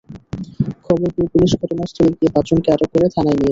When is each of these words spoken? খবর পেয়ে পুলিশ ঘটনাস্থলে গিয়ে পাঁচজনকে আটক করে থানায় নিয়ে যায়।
খবর 0.85 1.07
পেয়ে 1.15 1.31
পুলিশ 1.33 1.51
ঘটনাস্থলে 1.61 2.09
গিয়ে 2.11 2.33
পাঁচজনকে 2.35 2.69
আটক 2.71 2.89
করে 2.93 3.07
থানায় 3.15 3.27
নিয়ে 3.31 3.39
যায়। 3.39 3.49